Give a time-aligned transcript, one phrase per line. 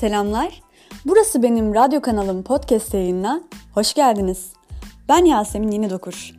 [0.00, 0.62] Selamlar.
[1.04, 3.40] Burası benim radyo kanalım podcast yayınına.
[3.74, 4.52] Hoş geldiniz.
[5.08, 6.34] Ben Yasemin Yeni Dokur.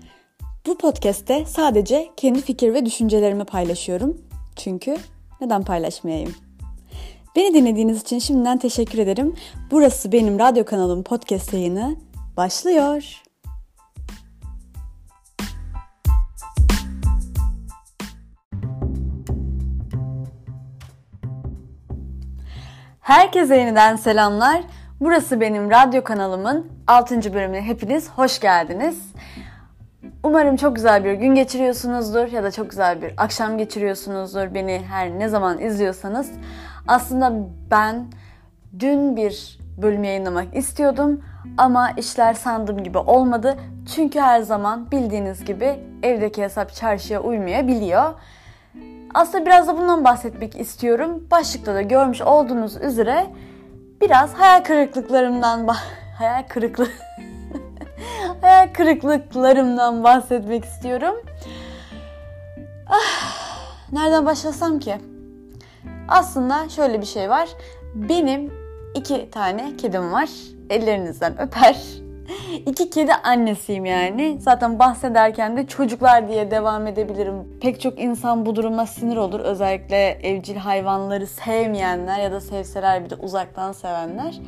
[0.66, 4.18] Bu podcast'te sadece kendi fikir ve düşüncelerimi paylaşıyorum.
[4.56, 4.98] Çünkü
[5.42, 6.36] neden paylaşmayayım?
[7.36, 9.36] Beni dinlediğiniz için şimdiden teşekkür ederim.
[9.72, 11.96] Burası benim radyo kanalım podcast yayını
[12.38, 13.24] başlıyor.
[23.10, 24.62] Herkese yeniden selamlar.
[25.00, 27.34] Burası benim radyo kanalımın 6.
[27.34, 29.14] bölümüne hepiniz hoş geldiniz.
[30.24, 34.54] Umarım çok güzel bir gün geçiriyorsunuzdur ya da çok güzel bir akşam geçiriyorsunuzdur.
[34.54, 36.32] Beni her ne zaman izliyorsanız.
[36.88, 37.34] Aslında
[37.72, 38.06] ben
[38.80, 41.24] dün bir bölüm yayınlamak istiyordum
[41.58, 43.58] ama işler sandığım gibi olmadı.
[43.96, 48.14] Çünkü her zaman bildiğiniz gibi evdeki hesap çarşıya uymayabiliyor.
[49.14, 51.28] Aslında biraz da bundan bahsetmek istiyorum.
[51.32, 53.28] Başlıkta da görmüş olduğunuz üzere
[54.02, 55.68] biraz hayal kırıklıklarımdan
[56.18, 56.88] hayal kırıklığı
[58.42, 61.16] hayal kırıklıklarımdan bahsetmek istiyorum.
[62.88, 64.96] Ah, nereden başlasam ki?
[66.08, 67.50] Aslında şöyle bir şey var.
[67.96, 68.54] Benim
[68.96, 70.30] iki tane kedim var.
[70.70, 71.78] Ellerinizden öper.
[72.66, 74.38] İki kedi annesiyim yani.
[74.40, 77.60] Zaten bahsederken de çocuklar diye devam edebilirim.
[77.62, 79.40] Pek çok insan bu duruma sinir olur.
[79.40, 84.40] Özellikle evcil hayvanları sevmeyenler ya da sevseler bir de uzaktan sevenler.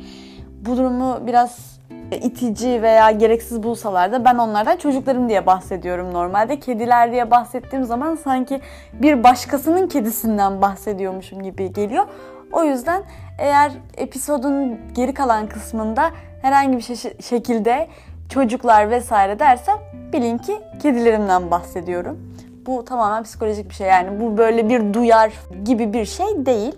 [0.66, 1.80] Bu durumu biraz
[2.12, 6.60] itici veya gereksiz bulsalar da ben onlardan çocuklarım diye bahsediyorum normalde.
[6.60, 8.60] Kediler diye bahsettiğim zaman sanki
[8.92, 12.06] bir başkasının kedisinden bahsediyormuşum gibi geliyor.
[12.52, 13.02] O yüzden
[13.38, 16.10] eğer episodun geri kalan kısmında
[16.42, 16.82] herhangi bir
[17.22, 17.88] şekilde
[18.28, 19.78] çocuklar vesaire dersem
[20.12, 22.34] bilin ki kedilerimden bahsediyorum.
[22.66, 25.32] Bu tamamen psikolojik bir şey yani bu böyle bir duyar
[25.64, 26.74] gibi bir şey değil.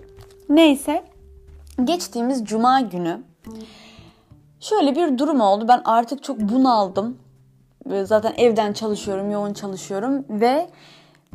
[0.49, 1.03] Neyse
[1.83, 3.21] geçtiğimiz cuma günü
[4.59, 5.65] şöyle bir durum oldu.
[5.67, 7.17] Ben artık çok bunaldım.
[8.03, 10.67] Zaten evden çalışıyorum, yoğun çalışıyorum ve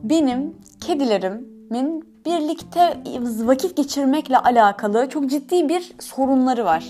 [0.02, 3.02] benim kedilerimin birlikte
[3.44, 6.84] vakit geçirmekle alakalı çok ciddi bir sorunları var.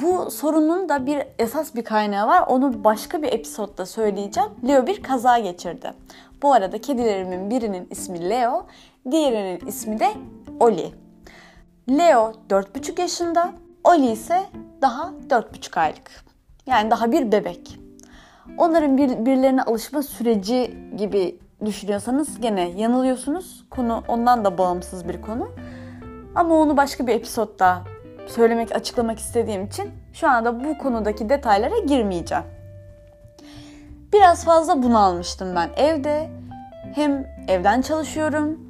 [0.00, 2.44] Bu sorunun da bir esas bir kaynağı var.
[2.48, 4.50] Onu başka bir episodda söyleyeceğim.
[4.68, 5.92] Leo bir kaza geçirdi.
[6.42, 8.66] Bu arada kedilerimin birinin ismi Leo,
[9.10, 10.08] diğerinin ismi de
[10.60, 10.90] Oli.
[11.88, 13.52] Leo 4,5 yaşında,
[13.84, 14.42] Oli ise
[14.82, 16.24] daha 4,5 aylık.
[16.66, 17.78] Yani daha bir bebek.
[18.58, 23.64] Onların bir, birilerine alışma süreci gibi düşünüyorsanız gene yanılıyorsunuz.
[23.70, 25.48] Konu ondan da bağımsız bir konu.
[26.34, 27.82] Ama onu başka bir episodda
[28.30, 32.44] söylemek, açıklamak istediğim için şu anda bu konudaki detaylara girmeyeceğim.
[34.12, 36.30] Biraz fazla bunalmıştım ben evde.
[36.94, 38.60] Hem evden çalışıyorum,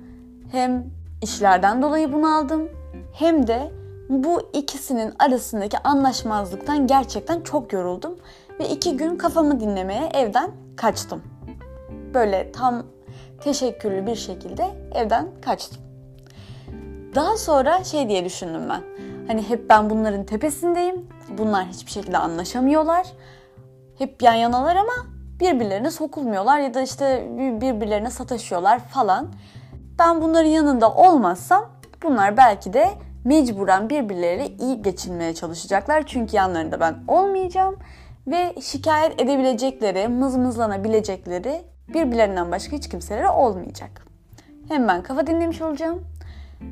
[0.53, 0.87] hem
[1.23, 2.69] işlerden dolayı bunaldım,
[3.13, 3.73] hem de
[4.09, 8.17] bu ikisinin arasındaki anlaşmazlıktan gerçekten çok yoruldum
[8.61, 11.23] ve iki gün kafamı dinlemeye evden kaçtım.
[12.15, 12.83] Böyle tam
[13.41, 15.83] teşekkürlü bir şekilde evden kaçtım.
[17.15, 18.83] Daha sonra şey diye düşündüm ben.
[19.28, 21.06] Hani hep ben bunların tepesindeyim.
[21.39, 23.06] Bunlar hiçbir şekilde anlaşamıyorlar.
[23.99, 24.93] Hep yan yanalar ama
[25.41, 27.28] birbirlerine sokulmuyorlar ya da işte
[27.61, 29.33] birbirlerine sataşıyorlar falan.
[29.99, 31.71] Ben bunların yanında olmazsam
[32.03, 32.88] bunlar belki de
[33.25, 36.06] mecburen birbirleriyle iyi geçinmeye çalışacaklar.
[36.06, 37.77] Çünkü yanlarında ben olmayacağım
[38.27, 44.06] ve şikayet edebilecekleri, mızmızlanabilecekleri birbirlerinden başka hiç kimseleri olmayacak.
[44.69, 46.05] Hem ben kafa dinlemiş olacağım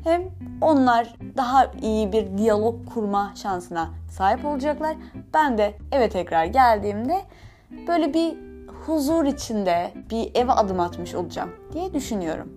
[0.03, 0.21] hem
[0.61, 4.95] onlar daha iyi bir diyalog kurma şansına sahip olacaklar.
[5.33, 7.21] Ben de eve tekrar geldiğimde
[7.87, 8.37] böyle bir
[8.85, 12.49] huzur içinde bir eve adım atmış olacağım diye düşünüyorum.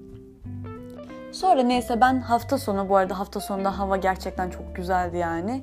[1.33, 5.63] Sonra neyse ben hafta sonu bu arada hafta sonunda hava gerçekten çok güzeldi yani.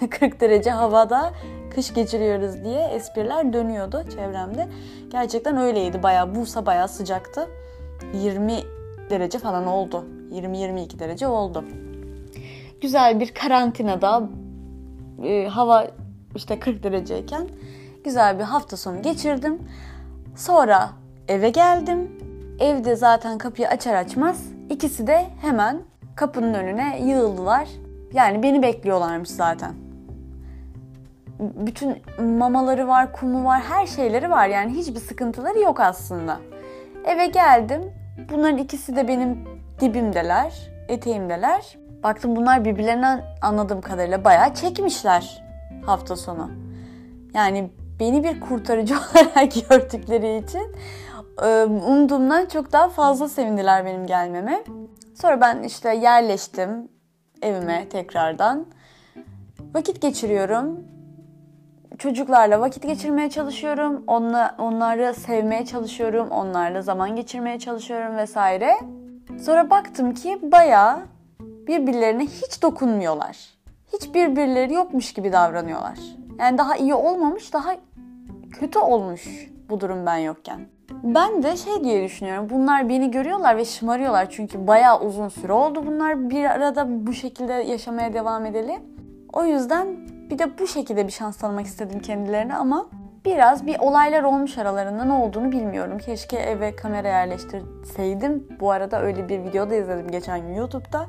[0.10, 1.32] 40 derece havada
[1.74, 4.68] kış geçiriyoruz diye espriler dönüyordu çevremde.
[5.10, 6.02] Gerçekten öyleydi.
[6.02, 7.48] Bayağı Bursa bayağı sıcaktı.
[8.14, 8.52] 20
[9.10, 10.04] derece falan oldu.
[10.32, 11.64] 20-22 derece oldu.
[12.80, 14.28] Güzel bir karantinada
[15.24, 15.86] e, hava
[16.36, 17.48] işte 40 dereceyken
[18.04, 19.58] güzel bir hafta sonu geçirdim.
[20.36, 20.90] Sonra
[21.28, 22.12] eve geldim.
[22.60, 25.82] Evde zaten kapıyı açar açmaz ikisi de hemen
[26.16, 27.68] kapının önüne yığıldılar.
[28.12, 29.74] Yani beni bekliyorlarmış zaten.
[31.40, 31.96] Bütün
[32.38, 34.48] mamaları var, kumu var, her şeyleri var.
[34.48, 36.40] Yani hiçbir sıkıntıları yok aslında.
[37.04, 37.82] Eve geldim.
[38.30, 41.78] Bunların ikisi de benim dibimdeler, eteğimdeler.
[42.02, 45.44] Baktım bunlar birbirlerinden anladığım kadarıyla bayağı çekmişler
[45.86, 46.50] hafta sonu.
[47.34, 47.70] Yani
[48.00, 50.74] beni bir kurtarıcı olarak gördükleri için
[51.86, 54.64] umduğumdan çok daha fazla sevindiler benim gelmeme.
[55.14, 56.88] Sonra ben işte yerleştim.
[57.42, 58.66] evime tekrardan.
[59.74, 60.84] Vakit geçiriyorum.
[61.98, 64.04] Çocuklarla vakit geçirmeye çalışıyorum.
[64.06, 66.30] Onla, onları sevmeye çalışıyorum.
[66.30, 68.74] Onlarla zaman geçirmeye çalışıyorum vesaire.
[69.40, 71.00] Sonra baktım ki bayağı
[71.40, 73.36] birbirlerine hiç dokunmuyorlar.
[73.92, 75.98] Hiç birbirleri yokmuş gibi davranıyorlar.
[76.38, 77.74] Yani daha iyi olmamış, daha
[78.52, 80.60] kötü olmuş bu durum ben yokken.
[81.02, 82.48] Ben de şey diye düşünüyorum.
[82.50, 84.30] Bunlar beni görüyorlar ve şımarıyorlar.
[84.30, 88.78] Çünkü bayağı uzun süre oldu bunlar bir arada bu şekilde yaşamaya devam edeli.
[89.32, 89.86] O yüzden
[90.30, 92.86] bir de bu şekilde bir şans tanımak istedim kendilerine ama
[93.28, 95.98] biraz bir olaylar olmuş aralarında ne olduğunu bilmiyorum.
[95.98, 98.48] Keşke eve kamera yerleştirseydim.
[98.60, 101.06] Bu arada öyle bir video da izledim geçen gün YouTube'da.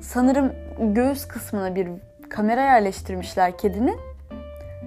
[0.00, 1.88] Sanırım göğüs kısmına bir
[2.30, 4.00] kamera yerleştirmişler kedinin.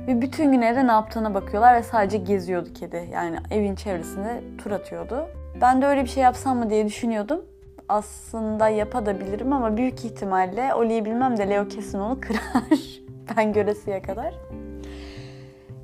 [0.07, 3.09] Ve bütün gün evde ne yaptığına bakıyorlar ve sadece geziyordu kedi.
[3.13, 5.27] Yani evin çevresinde tur atıyordu.
[5.61, 7.45] Ben de öyle bir şey yapsam mı diye düşünüyordum.
[7.89, 12.63] Aslında yapabilirim ama büyük ihtimalle Oli'yi bilmem de Leo kesin onu kırar.
[13.37, 14.33] ben göresiye kadar.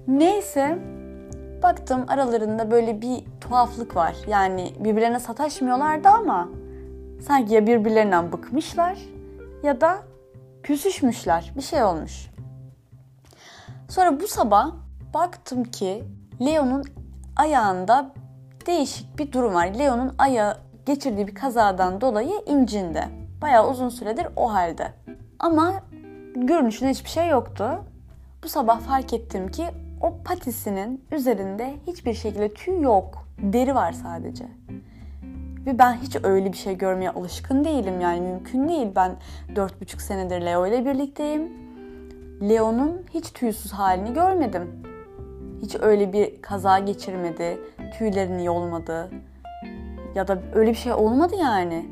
[0.07, 0.79] Neyse
[1.63, 4.15] baktım aralarında böyle bir tuhaflık var.
[4.27, 6.49] Yani birbirlerine sataşmıyorlardı ama
[7.21, 8.97] sanki ya birbirlerinden bıkmışlar
[9.63, 9.97] ya da
[10.63, 11.51] küsüşmüşler.
[11.55, 12.29] Bir şey olmuş.
[13.89, 14.71] Sonra bu sabah
[15.13, 16.03] baktım ki
[16.41, 16.83] Leo'nun
[17.35, 18.11] ayağında
[18.65, 19.65] değişik bir durum var.
[19.65, 23.03] Leo'nun ayağı geçirdiği bir kazadan dolayı incindi.
[23.41, 24.93] Bayağı uzun süredir o halde.
[25.39, 25.73] Ama
[26.35, 27.69] görünüşünde hiçbir şey yoktu.
[28.43, 29.67] Bu sabah fark ettim ki
[30.01, 33.27] o patisinin üzerinde hiçbir şekilde tüy yok.
[33.39, 34.45] Deri var sadece.
[35.65, 38.87] Ve ben hiç öyle bir şey görmeye alışkın değilim yani mümkün değil.
[38.95, 39.15] Ben
[39.55, 41.51] 4,5 senedir Leo ile birlikteyim
[42.41, 44.83] Leon'un hiç tüysüz halini görmedim.
[45.61, 47.57] Hiç öyle bir kaza geçirmedi,
[47.97, 49.11] tüylerini yolmadı
[50.15, 51.85] ya da öyle bir şey olmadı yani.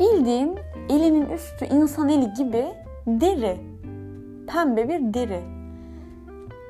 [0.00, 0.58] Bildiğin
[0.88, 2.66] elinin üstü insan eli gibi
[3.06, 3.56] deri.
[4.46, 5.61] Pembe bir deri.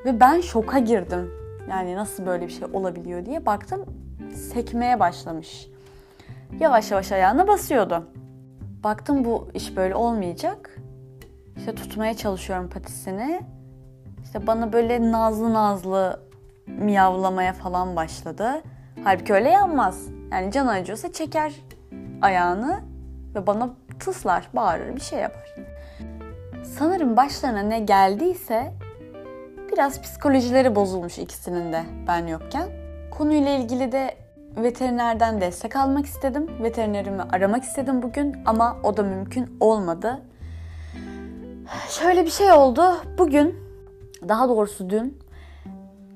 [0.04, 1.30] Ve ben şoka girdim.
[1.70, 3.84] Yani nasıl böyle bir şey olabiliyor diye baktım
[4.34, 5.68] sekmeye başlamış.
[6.60, 8.06] Yavaş yavaş ayağına basıyordu.
[8.84, 10.80] Baktım bu iş böyle olmayacak.
[11.56, 13.40] İşte tutmaya çalışıyorum patisini.
[14.24, 16.20] İşte bana böyle nazlı nazlı
[16.66, 18.62] miyavlamaya falan başladı.
[19.04, 20.06] Halbuki öyle yapmaz.
[20.32, 21.52] Yani can acıyorsa çeker
[22.22, 22.80] ayağını
[23.34, 25.54] ve bana tıslar, bağırır, bir şey yapar.
[26.62, 28.72] Sanırım başlarına ne geldiyse
[29.72, 32.68] biraz psikolojileri bozulmuş ikisinin de ben yokken.
[33.10, 34.14] Konuyla ilgili de
[34.56, 36.50] veterinerden destek almak istedim.
[36.62, 40.22] Veterinerimi aramak istedim bugün ama o da mümkün olmadı.
[41.88, 42.82] Şöyle bir şey oldu.
[43.18, 43.56] Bugün,
[44.28, 45.18] daha doğrusu dün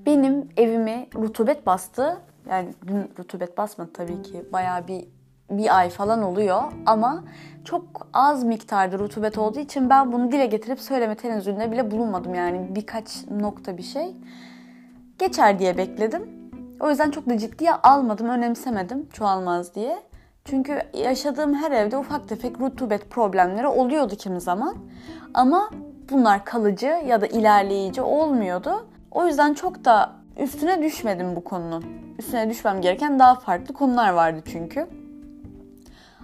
[0.06, 2.16] benim evimi rutubet bastı.
[2.50, 4.44] Yani dün rutubet basmadı tabii ki.
[4.52, 5.04] Bayağı bir
[5.50, 7.24] bir ay falan oluyor ama
[7.64, 12.66] çok az miktarda rutubet olduğu için ben bunu dile getirip söyleme tenezzülünde bile bulunmadım yani
[12.70, 14.16] birkaç nokta bir şey.
[15.18, 16.50] Geçer diye bekledim.
[16.80, 20.02] O yüzden çok da ciddiye almadım, önemsemedim çoğalmaz diye.
[20.44, 24.76] Çünkü yaşadığım her evde ufak tefek rutubet problemleri oluyordu kimi zaman.
[25.34, 25.70] Ama
[26.10, 28.86] bunlar kalıcı ya da ilerleyici olmuyordu.
[29.10, 31.84] O yüzden çok da üstüne düşmedim bu konunun.
[32.18, 34.88] Üstüne düşmem gereken daha farklı konular vardı çünkü.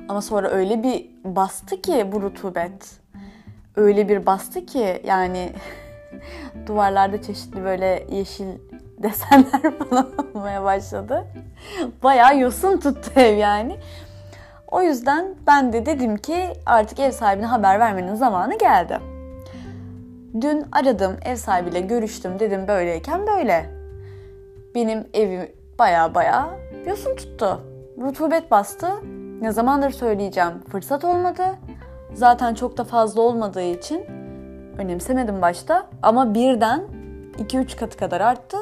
[0.09, 3.00] Ama sonra öyle bir bastı ki bu rutubet.
[3.76, 5.52] Öyle bir bastı ki yani
[6.66, 8.47] duvarlarda çeşitli böyle yeşil
[8.99, 11.25] desenler falan olmaya başladı.
[12.02, 13.76] Bayağı yosun tuttu ev yani.
[14.71, 18.99] O yüzden ben de dedim ki artık ev sahibine haber vermenin zamanı geldi.
[20.40, 22.38] Dün aradım, ev sahibiyle görüştüm.
[22.38, 23.71] Dedim böyleyken böyle.
[24.75, 26.50] Benim evim baya baya
[26.87, 27.61] yosun tuttu.
[28.00, 28.88] Rutubet bastı.
[29.42, 31.42] Ne zamandır söyleyeceğim fırsat olmadı.
[32.14, 34.04] Zaten çok da fazla olmadığı için
[34.78, 35.87] önemsemedim başta.
[36.02, 36.82] Ama birden
[37.38, 38.56] 2-3 katı kadar arttı.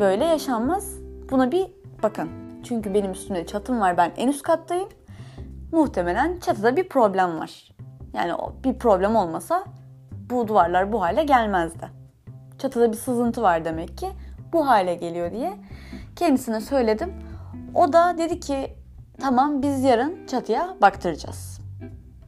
[0.00, 0.98] Böyle yaşanmaz.
[1.30, 1.66] Buna bir
[2.02, 2.28] bakın.
[2.64, 3.96] Çünkü benim üstümde çatım var.
[3.96, 4.88] Ben en üst kattayım
[5.72, 7.74] muhtemelen çatıda bir problem var.
[8.14, 8.32] Yani
[8.64, 9.64] bir problem olmasa
[10.30, 11.88] bu duvarlar bu hale gelmezdi.
[12.58, 14.08] Çatıda bir sızıntı var demek ki
[14.52, 15.52] bu hale geliyor diye
[16.16, 17.12] kendisine söyledim.
[17.74, 18.79] O da dedi ki
[19.20, 21.60] tamam biz yarın çatıya baktıracağız.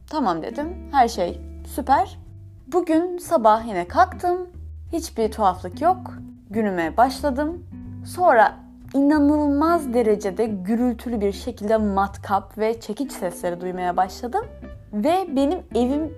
[0.09, 0.89] Tamam dedim.
[0.91, 1.41] Her şey
[1.75, 2.19] süper.
[2.67, 4.49] Bugün sabah yine kalktım.
[4.93, 6.13] Hiçbir tuhaflık yok.
[6.49, 7.65] Günüme başladım.
[8.05, 8.55] Sonra
[8.93, 14.45] inanılmaz derecede gürültülü bir şekilde matkap ve çekiç sesleri duymaya başladım.
[14.93, 16.13] Ve benim evim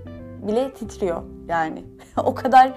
[0.48, 1.84] bile titriyor yani.
[2.18, 2.74] o kadar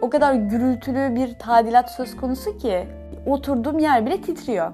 [0.00, 2.86] o kadar gürültülü bir tadilat söz konusu ki
[3.26, 4.72] oturduğum yer bile titriyor.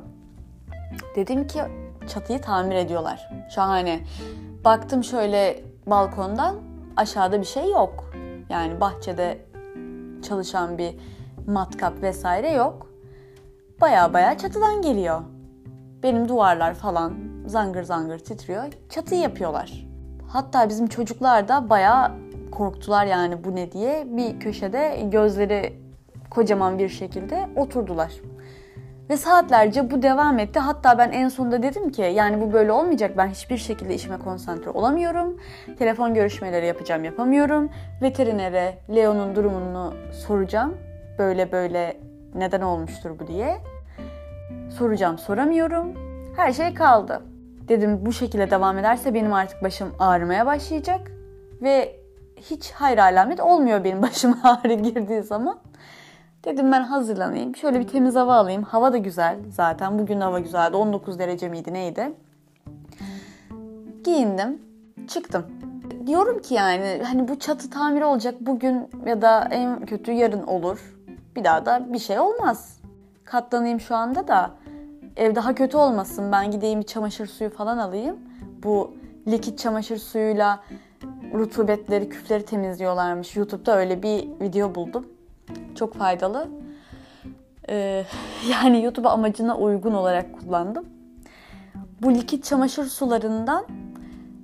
[1.17, 1.61] Dedim ki
[2.09, 3.31] çatıyı tamir ediyorlar.
[3.51, 4.01] Şahane.
[4.65, 6.57] Baktım şöyle balkondan
[6.97, 8.11] aşağıda bir şey yok.
[8.49, 9.39] Yani bahçede
[10.23, 10.95] çalışan bir
[11.47, 12.87] matkap vesaire yok.
[13.81, 15.21] Baya baya çatıdan geliyor.
[16.03, 17.15] Benim duvarlar falan
[17.47, 18.65] zangır zangır titriyor.
[18.91, 19.87] Çatıyı yapıyorlar.
[20.29, 22.13] Hatta bizim çocuklar da baya
[22.53, 24.07] korktular yani bu ne diye.
[24.07, 25.79] Bir köşede gözleri
[26.31, 28.13] kocaman bir şekilde oturdular.
[29.11, 30.59] Ve saatlerce bu devam etti.
[30.59, 33.17] Hatta ben en sonunda dedim ki yani bu böyle olmayacak.
[33.17, 35.41] Ben hiçbir şekilde işime konsantre olamıyorum.
[35.79, 37.71] Telefon görüşmeleri yapacağım yapamıyorum.
[38.03, 39.95] Veterinere Leo'nun durumunu
[40.27, 40.77] soracağım.
[41.19, 41.97] Böyle böyle
[42.35, 43.59] neden olmuştur bu diye.
[44.79, 45.95] Soracağım soramıyorum.
[46.37, 47.23] Her şey kaldı.
[47.69, 51.01] Dedim bu şekilde devam ederse benim artık başım ağrımaya başlayacak.
[51.63, 51.97] Ve
[52.37, 55.59] hiç hayır alamet olmuyor benim başıma ağrı girdiği zaman.
[56.45, 57.57] Dedim ben hazırlanayım.
[57.57, 58.63] Şöyle bir temiz hava alayım.
[58.63, 59.99] Hava da güzel zaten.
[59.99, 60.77] Bugün hava güzeldi.
[60.77, 62.13] 19 derece miydi neydi?
[64.05, 64.63] Giyindim.
[65.09, 65.47] Çıktım.
[66.07, 70.97] Diyorum ki yani hani bu çatı tamiri olacak bugün ya da en kötü yarın olur.
[71.37, 72.81] Bir daha da bir şey olmaz.
[73.25, 74.51] Katlanayım şu anda da
[75.17, 76.33] ev daha kötü olmasın.
[76.33, 78.17] Ben gideyim bir çamaşır suyu falan alayım.
[78.63, 78.95] Bu
[79.29, 80.61] likit çamaşır suyuyla
[81.35, 83.37] rutubetleri, küfleri temizliyorlarmış.
[83.37, 85.14] YouTube'da öyle bir video buldum.
[85.75, 86.49] Çok faydalı.
[87.69, 88.05] Ee,
[88.51, 90.85] yani YouTube amacına uygun olarak kullandım.
[92.03, 93.67] Bu likit çamaşır sularından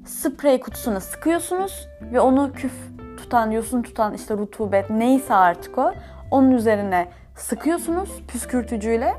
[0.04, 2.72] sprey kutusuna sıkıyorsunuz ve onu küf
[3.16, 5.92] tutan, yosun tutan işte rutubet neyse artık o.
[6.30, 9.14] Onun üzerine sıkıyorsunuz püskürtücüyle.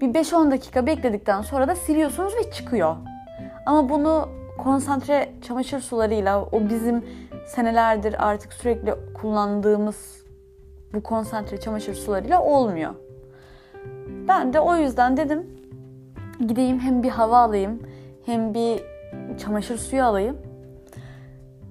[0.00, 2.96] Bir 5-10 dakika bekledikten sonra da siliyorsunuz ve çıkıyor.
[3.66, 7.04] Ama bunu konsantre çamaşır sularıyla o bizim
[7.46, 10.17] senelerdir artık sürekli kullandığımız
[10.94, 12.94] bu konsantre çamaşır sularıyla olmuyor.
[14.28, 15.46] Ben de o yüzden dedim
[16.46, 17.82] gideyim hem bir hava alayım
[18.26, 18.82] hem bir
[19.38, 20.36] çamaşır suyu alayım.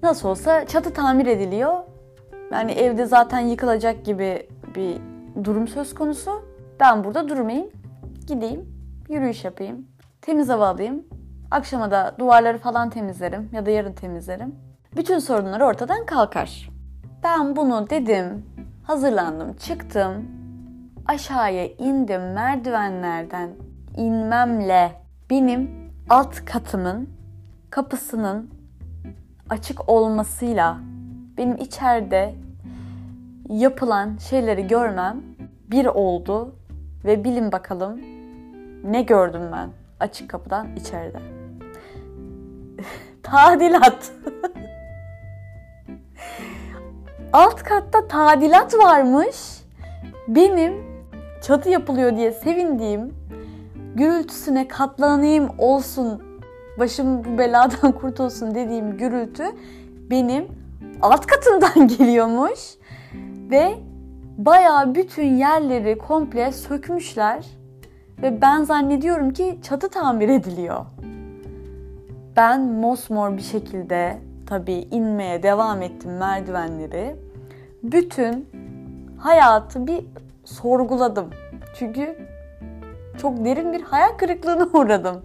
[0.04, 1.74] Nasıl olsa çatı tamir ediliyor.
[2.52, 4.98] Yani evde zaten yıkılacak gibi bir
[5.44, 6.32] durum söz konusu.
[6.80, 7.70] Ben burada durmayayım.
[8.28, 8.66] Gideyim,
[9.10, 9.88] yürüyüş yapayım,
[10.22, 11.04] temiz hava alayım.
[11.52, 14.56] Akşama da duvarları falan temizlerim ya da yarın temizlerim.
[14.96, 16.70] Bütün sorunlar ortadan kalkar.
[17.24, 18.46] Ben bunu dedim,
[18.88, 20.26] hazırlandım, çıktım.
[21.06, 23.50] Aşağıya indim merdivenlerden
[23.98, 24.92] inmemle
[25.30, 25.72] benim
[26.10, 27.10] alt katımın
[27.70, 28.50] kapısının
[29.50, 30.78] açık olmasıyla
[31.38, 32.36] benim içeride
[33.50, 35.24] yapılan şeyleri görmem
[35.72, 36.56] bir oldu
[37.06, 38.02] ve bilin bakalım
[38.84, 41.20] ne gördüm ben açık kapıdan içeride.
[43.24, 44.12] Tadilat.
[47.34, 49.36] Alt katta tadilat varmış.
[50.28, 50.74] Benim
[51.42, 53.14] çatı yapılıyor diye sevindiğim,
[53.96, 56.24] gürültüsüne katlanayım olsun,
[56.80, 59.44] başım bu beladan kurtulsun dediğim gürültü
[60.10, 60.48] benim
[61.02, 62.60] alt katımdan geliyormuş.
[63.52, 63.78] Ve
[64.38, 67.46] bayağı bütün yerleri komple sökmüşler.
[68.22, 70.86] Ve ben zannediyorum ki çatı tamir ediliyor.
[72.36, 77.16] Ben mosmor bir şekilde tabii inmeye devam ettim merdivenleri.
[77.84, 78.50] Bütün
[79.18, 80.06] hayatı bir
[80.46, 81.30] sorguladım.
[81.76, 82.18] Çünkü
[83.22, 85.22] çok derin bir hayal kırıklığına uğradım.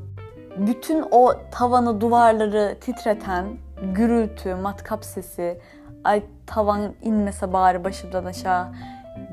[0.57, 3.47] Bütün o tavanı, duvarları titreten
[3.95, 5.61] gürültü, matkap sesi,
[6.05, 8.67] ay tavan inmese bari başımdan aşağı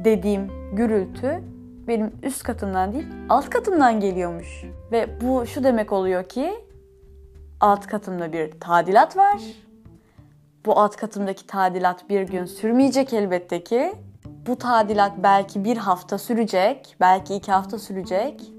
[0.03, 1.41] dediğim gürültü
[1.87, 4.63] benim üst katımdan değil alt katımdan geliyormuş.
[4.91, 6.53] Ve bu şu demek oluyor ki
[7.59, 9.41] alt katımda bir tadilat var.
[10.65, 13.93] Bu alt katımdaki tadilat bir gün sürmeyecek elbette ki.
[14.47, 18.51] Bu tadilat belki bir hafta sürecek, belki iki hafta sürecek.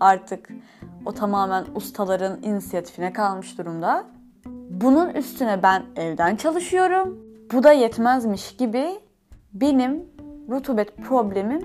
[0.00, 0.48] Artık
[1.06, 4.04] o tamamen ustaların inisiyatifine kalmış durumda.
[4.70, 7.18] Bunun üstüne ben evden çalışıyorum.
[7.52, 9.00] Bu da yetmezmiş gibi
[9.52, 10.04] benim
[10.50, 11.60] rutubet problemim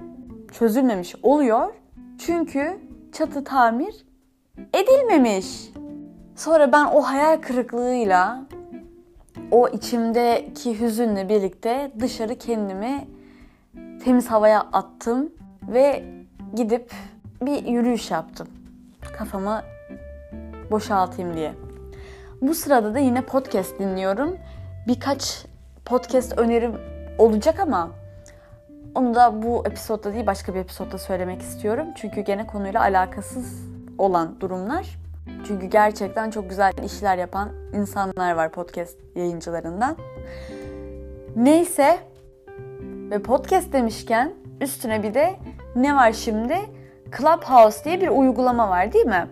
[0.51, 1.73] çözülmemiş oluyor.
[2.17, 2.79] Çünkü
[3.11, 4.05] çatı tamir
[4.73, 5.69] edilmemiş.
[6.35, 8.43] Sonra ben o hayal kırıklığıyla
[9.53, 13.07] o içimdeki hüzünle birlikte dışarı kendimi
[14.03, 15.31] temiz havaya attım
[15.67, 16.03] ve
[16.55, 16.91] gidip
[17.41, 18.47] bir yürüyüş yaptım.
[19.17, 19.61] Kafamı
[20.71, 21.53] boşaltayım diye.
[22.41, 24.37] Bu sırada da yine podcast dinliyorum.
[24.87, 25.45] Birkaç
[25.85, 26.73] podcast önerim
[27.17, 27.89] olacak ama
[28.95, 31.87] onu da bu episodda değil başka bir episodda söylemek istiyorum.
[31.95, 33.63] Çünkü gene konuyla alakasız
[33.97, 35.02] olan durumlar.
[35.47, 39.97] Çünkü gerçekten çok güzel işler yapan insanlar var podcast yayıncılarından.
[41.35, 41.97] Neyse
[43.11, 45.35] ve podcast demişken üstüne bir de
[45.75, 46.57] ne var şimdi?
[47.17, 49.27] Clubhouse diye bir uygulama var değil mi?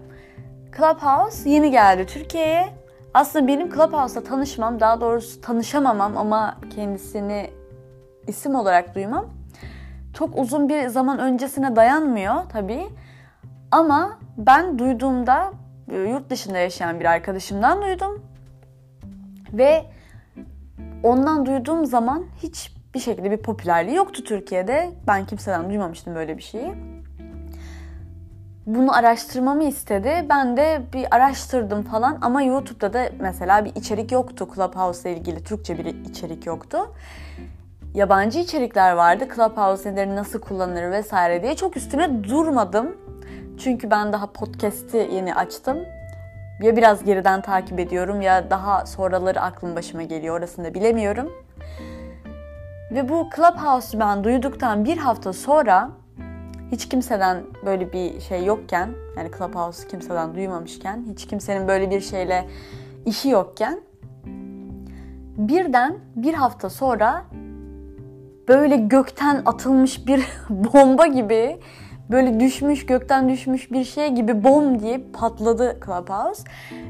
[0.78, 2.70] Clubhouse yeni geldi Türkiye'ye.
[3.14, 7.50] Aslında benim Clubhouse'da tanışmam, daha doğrusu tanışamamam ama kendisini
[8.28, 9.26] isim olarak duymam
[10.14, 12.90] çok uzun bir zaman öncesine dayanmıyor tabii.
[13.72, 15.52] Ama ben duyduğumda
[15.92, 18.26] yurt dışında yaşayan bir arkadaşımdan duydum.
[19.54, 19.86] Ve
[21.04, 24.92] ondan duyduğum zaman hiç bir şekilde bir popülerliği yoktu Türkiye'de.
[25.08, 26.74] Ben kimseden duymamıştım böyle bir şeyi.
[28.66, 30.26] Bunu araştırmamı istedi.
[30.30, 34.48] Ben de bir araştırdım falan ama YouTube'da da mesela bir içerik yoktu.
[34.56, 36.78] Clubhouse ile ilgili Türkçe bir içerik yoktu.
[37.94, 39.28] Yabancı içerikler vardı.
[39.36, 42.98] Clubhouse nedir, nasıl kullanılır vesaire diye çok üstüne durmadım.
[43.60, 45.78] Çünkü ben daha podcast'i yeni açtım.
[46.62, 50.40] Ya biraz geriden takip ediyorum ya daha sonraları aklım başıma geliyor.
[50.40, 51.32] Orasını da bilemiyorum.
[52.92, 55.90] Ve bu Clubhouse'u ben duyduktan bir hafta sonra
[56.72, 62.48] hiç kimseden böyle bir şey yokken yani Clubhouse kimseden duymamışken hiç kimsenin böyle bir şeyle
[63.06, 63.82] işi yokken
[65.38, 67.26] birden bir hafta sonra
[68.48, 71.60] böyle gökten atılmış bir bomba gibi
[72.12, 76.44] böyle düşmüş gökten düşmüş bir şey gibi bom diye patladı Clubhouse.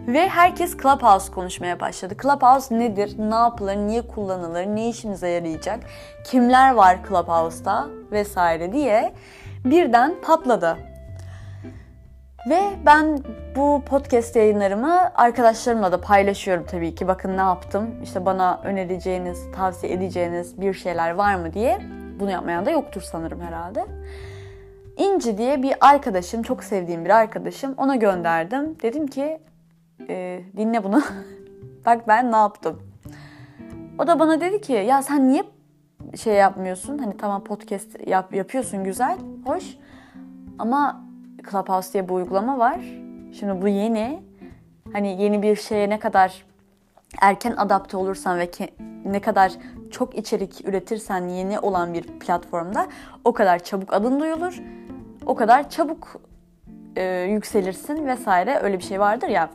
[0.08, 2.16] Ve herkes Clubhouse konuşmaya başladı.
[2.22, 3.16] Clubhouse nedir?
[3.20, 3.76] Ne yapılır?
[3.76, 4.66] Niye kullanılır?
[4.66, 5.80] Ne işimize yarayacak?
[6.26, 7.88] Kimler var Clubhouse'da?
[8.12, 9.14] Vesaire diye
[9.66, 10.78] birden patladı.
[12.50, 13.20] Ve ben
[13.56, 17.08] bu podcast yayınlarımı arkadaşlarımla da paylaşıyorum tabii ki.
[17.08, 17.90] Bakın ne yaptım.
[18.04, 21.82] İşte bana önereceğiniz, tavsiye edeceğiniz bir şeyler var mı diye.
[22.20, 23.86] Bunu yapmayan da yoktur sanırım herhalde.
[24.98, 27.74] İnci diye bir arkadaşım, çok sevdiğim bir arkadaşım.
[27.78, 28.78] Ona gönderdim.
[28.82, 29.40] Dedim ki
[30.10, 31.02] e, dinle bunu.
[31.86, 32.82] Bak ben ne yaptım.
[34.00, 35.44] O da bana dedi ki ya sen niye
[36.16, 36.98] şey yapmıyorsun?
[36.98, 39.78] Hani tamam podcast yap, yapıyorsun güzel, hoş.
[40.60, 41.06] Ama
[41.52, 42.80] Clubhouse diye bir uygulama var.
[43.40, 44.24] Şimdi bu yeni.
[44.94, 46.46] Hani yeni bir şeye ne kadar
[47.22, 48.50] erken adapte olursan ve
[49.06, 49.52] ne kadar
[49.92, 52.88] çok içerik üretirsen yeni olan bir platformda
[53.24, 54.62] o kadar çabuk adın duyulur.
[55.32, 56.22] O kadar çabuk
[56.96, 59.50] e, yükselirsin vesaire öyle bir şey vardır ya.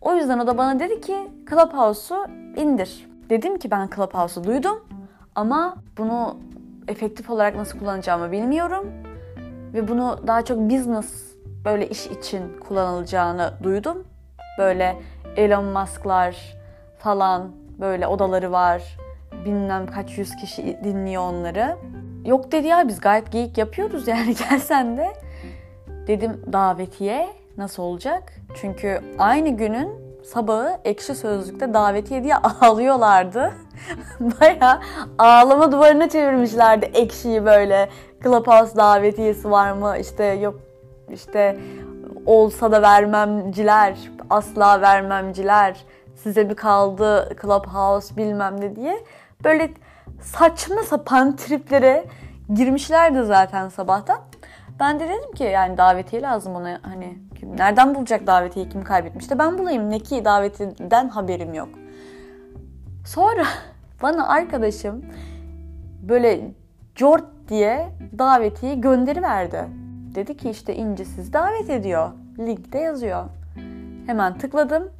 [0.00, 1.16] O yüzden o da bana dedi ki
[1.50, 3.08] Clubhouse'u indir.
[3.30, 4.84] Dedim ki ben Clubhouse'u duydum
[5.34, 6.36] ama bunu
[6.88, 8.86] efektif olarak nasıl kullanacağımı bilmiyorum.
[9.74, 14.04] Ve bunu daha çok business böyle iş için kullanılacağını duydum.
[14.58, 14.96] Böyle
[15.36, 16.56] Elon Musk'lar
[16.98, 18.96] falan böyle odaları var.
[19.44, 21.76] Bilmem kaç yüz kişi dinliyor onları.
[22.26, 25.12] Yok dedi ya biz gayet geyik yapıyoruz yani gelsen de.
[26.06, 28.32] Dedim davetiye nasıl olacak?
[28.60, 29.88] Çünkü aynı günün
[30.24, 33.52] sabahı ekşi sözlükte davetiye diye ağlıyorlardı.
[34.20, 34.80] Baya
[35.18, 37.88] ağlama duvarına çevirmişlerdi ekşiyi böyle.
[38.22, 39.98] Clubhouse davetiyesi var mı?
[39.98, 40.60] İşte yok
[41.10, 41.60] işte
[42.26, 43.98] olsa da vermemciler,
[44.30, 45.84] asla vermemciler,
[46.14, 49.04] size bir kaldı Clubhouse bilmem ne diye.
[49.44, 49.70] Böyle
[50.22, 52.04] saçma sapan triplere
[52.54, 54.20] girmişlerdi zaten sabahtan.
[54.80, 59.38] Ben de dedim ki yani davetiye lazım ona hani kim, nereden bulacak davetiye kim kaybetmişti
[59.38, 61.68] ben bulayım ne ki davetiden haberim yok.
[63.06, 63.44] Sonra
[64.02, 65.04] bana arkadaşım
[66.02, 66.50] böyle
[66.94, 69.64] Jort diye davetiye gönderi verdi.
[70.14, 72.10] Dedi ki işte İnci siz davet ediyor.
[72.38, 73.24] Linkte yazıyor.
[74.06, 74.90] Hemen tıkladım.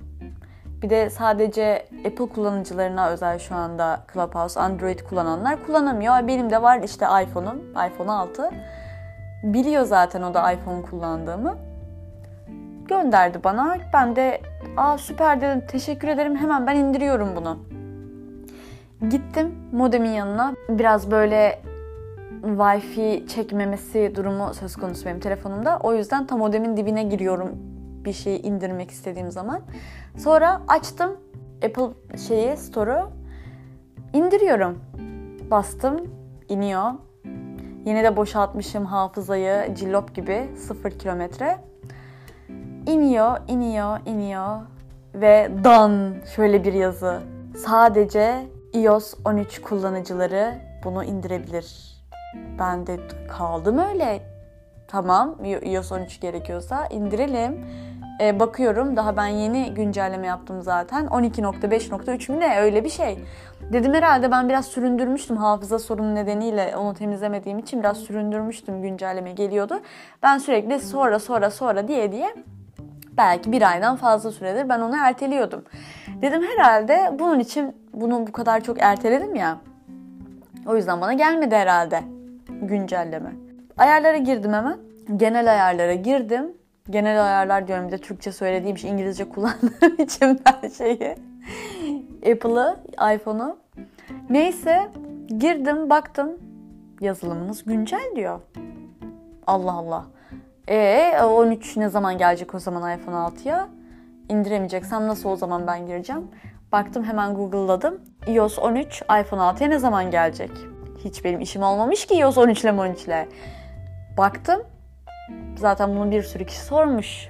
[0.86, 6.28] Bir de sadece Apple kullanıcılarına özel şu anda Clubhouse, Android kullananlar kullanamıyor.
[6.28, 8.50] Benim de var işte iPhone'um, iPhone 6.
[9.42, 11.56] Biliyor zaten o da iPhone kullandığımı.
[12.88, 13.78] Gönderdi bana.
[13.92, 14.40] Ben de
[14.76, 17.58] aa süper dedim teşekkür ederim hemen ben indiriyorum bunu.
[19.10, 20.54] Gittim modemin yanına.
[20.68, 21.62] Biraz böyle
[22.42, 25.78] Wi-Fi çekmemesi durumu söz konusu benim telefonumda.
[25.82, 27.75] O yüzden tam modemin dibine giriyorum
[28.06, 29.60] bir şeyi indirmek istediğim zaman.
[30.16, 31.16] Sonra açtım
[31.64, 33.10] Apple şeyi, store'u.
[34.12, 34.78] indiriyorum.
[35.50, 35.96] Bastım,
[36.48, 36.92] iniyor.
[37.84, 41.58] Yine de boşaltmışım hafızayı cillop gibi 0 kilometre.
[42.86, 44.60] İniyor, iniyor, iniyor
[45.14, 47.20] ve dan şöyle bir yazı.
[47.56, 51.96] Sadece iOS 13 kullanıcıları bunu indirebilir.
[52.58, 54.22] Ben de kaldım öyle.
[54.88, 57.66] Tamam iOS 13 gerekiyorsa indirelim.
[58.20, 61.06] Ee, bakıyorum daha ben yeni güncelleme yaptım zaten.
[61.06, 63.18] 12.5.3 mü ne öyle bir şey.
[63.72, 69.80] Dedim herhalde ben biraz süründürmüştüm hafıza sorunu nedeniyle onu temizlemediğim için biraz süründürmüştüm güncelleme geliyordu.
[70.22, 72.34] Ben sürekli sonra sonra sonra diye diye
[73.16, 75.64] belki bir aydan fazla süredir ben onu erteliyordum.
[76.22, 79.58] Dedim herhalde bunun için bunu bu kadar çok erteledim ya.
[80.66, 82.00] O yüzden bana gelmedi herhalde
[82.48, 83.32] güncelleme.
[83.76, 84.78] Ayarlara girdim hemen.
[85.16, 86.55] Genel ayarlara girdim.
[86.90, 91.16] Genel ayarlar diyorum bir de Türkçe söylediğim için İngilizce kullandığım için ben şeyi.
[92.32, 92.76] Apple'ı,
[93.14, 93.58] iPhone'u.
[94.30, 94.88] Neyse
[95.38, 96.30] girdim baktım
[97.00, 98.40] yazılımınız güncel diyor.
[99.46, 100.04] Allah Allah.
[100.68, 103.68] E 13 ne zaman gelecek o zaman iPhone 6'ya?
[104.28, 106.30] İndiremeyeceksem nasıl o zaman ben gireceğim?
[106.72, 108.00] Baktım hemen Google'ladım.
[108.26, 110.50] iOS 13 iPhone 6'ya ne zaman gelecek?
[111.04, 113.28] Hiç benim işim olmamış ki iOS 13 ile 13 ile.
[114.18, 114.62] Baktım.
[115.56, 117.28] Zaten bunu bir sürü kişi sormuş.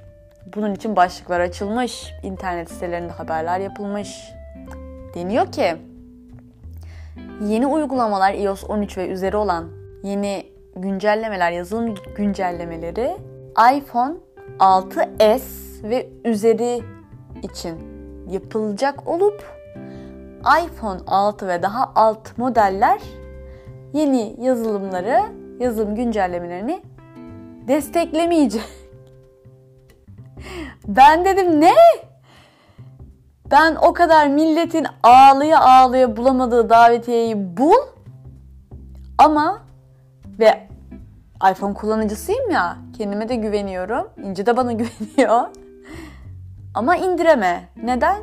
[0.54, 2.12] Bunun için başlıklar açılmış.
[2.22, 4.32] internet sitelerinde haberler yapılmış.
[5.14, 5.76] Deniyor ki
[7.40, 9.68] yeni uygulamalar iOS 13 ve üzeri olan
[10.02, 13.16] yeni güncellemeler, yazılım güncellemeleri
[13.76, 14.14] iPhone
[14.58, 15.42] 6s
[15.82, 16.82] ve üzeri
[17.42, 17.78] için
[18.30, 19.56] yapılacak olup
[20.64, 23.00] iPhone 6 ve daha alt modeller
[23.92, 25.22] yeni yazılımları,
[25.60, 26.82] yazılım güncellemelerini
[27.68, 28.64] desteklemeyecek.
[30.88, 31.74] Ben dedim ne?
[33.50, 37.86] Ben o kadar milletin ağlıya ağlıya bulamadığı davetiyeyi bul
[39.18, 39.62] ama
[40.38, 40.68] ve
[41.50, 44.08] iPhone kullanıcısıyım ya kendime de güveniyorum.
[44.24, 45.42] İnci de bana güveniyor.
[46.74, 47.68] Ama indireme.
[47.82, 48.16] Neden?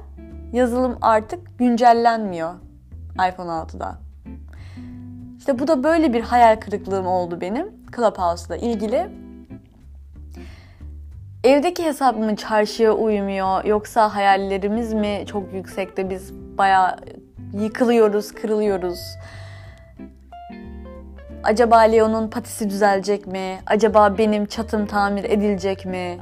[0.54, 2.54] Yazılım artık güncellenmiyor
[3.14, 3.96] iPhone 6'da.
[5.38, 9.23] İşte bu da böyle bir hayal kırıklığım oldu benim Clubhouse'la ilgili.
[11.44, 16.98] Evdeki hesabımın çarşıya uymuyor yoksa hayallerimiz mi çok yüksekte biz baya
[17.54, 19.00] yıkılıyoruz, kırılıyoruz.
[21.44, 23.60] Acaba Leo'nun patisi düzelecek mi?
[23.66, 26.18] Acaba benim çatım tamir edilecek mi?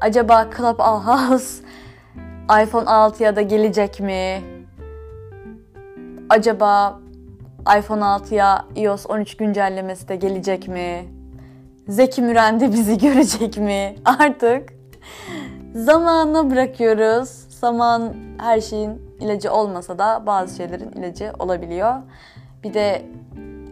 [0.00, 1.64] Acaba Clubhouse
[2.62, 4.42] iPhone 6'ya da gelecek mi?
[6.28, 7.00] Acaba
[7.78, 11.21] iPhone 6'ya iOS 13 güncellemesi de gelecek mi?
[11.88, 13.94] Zeki Müren de bizi görecek mi?
[14.04, 14.72] Artık
[15.74, 17.28] zamana bırakıyoruz.
[17.48, 21.94] Zaman her şeyin ilacı olmasa da bazı şeylerin ilacı olabiliyor.
[22.64, 23.06] Bir de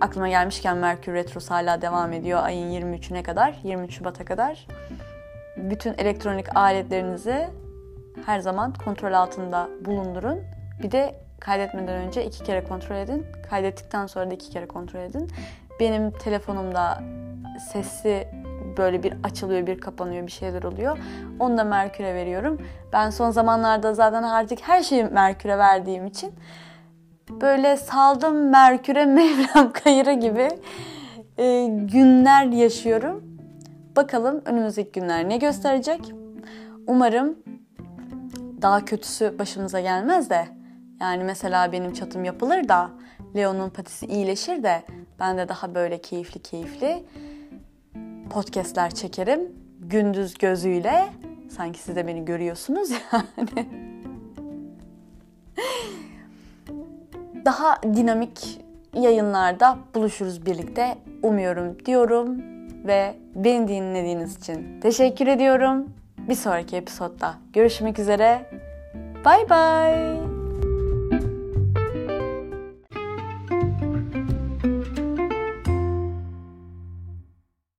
[0.00, 4.66] aklıma gelmişken Merkür Retrosu hala devam ediyor ayın 23'üne kadar, 23 Şubat'a kadar.
[5.56, 7.48] Bütün elektronik aletlerinizi
[8.26, 10.38] her zaman kontrol altında bulundurun.
[10.82, 13.26] Bir de kaydetmeden önce iki kere kontrol edin.
[13.50, 15.30] Kaydettikten sonra da iki kere kontrol edin.
[15.80, 17.02] Benim telefonumda
[17.72, 18.28] sesi
[18.78, 20.98] böyle bir açılıyor, bir kapanıyor, bir şeyler oluyor.
[21.38, 22.58] Onu da Merkür'e veriyorum.
[22.92, 26.32] Ben son zamanlarda zaten artık her şeyi Merkür'e verdiğim için
[27.30, 30.48] böyle saldım Merkür'e Mevlam kayırı gibi
[31.38, 33.24] e, günler yaşıyorum.
[33.96, 36.12] Bakalım önümüzdeki günler ne gösterecek?
[36.86, 37.38] Umarım
[38.62, 40.48] daha kötüsü başımıza gelmez de
[41.00, 42.90] yani mesela benim çatım yapılır da
[43.36, 44.82] Leo'nun patisi iyileşir de
[45.20, 47.04] ben de daha böyle keyifli keyifli
[48.30, 49.40] podcastler çekerim.
[49.80, 51.08] Gündüz gözüyle.
[51.50, 53.68] Sanki siz de beni görüyorsunuz yani.
[57.44, 58.60] daha dinamik
[58.94, 60.98] yayınlarda buluşuruz birlikte.
[61.22, 62.42] Umuyorum diyorum
[62.86, 65.88] ve beni dinlediğiniz için teşekkür ediyorum.
[66.28, 68.50] Bir sonraki episodda görüşmek üzere.
[69.24, 70.39] Bye bye.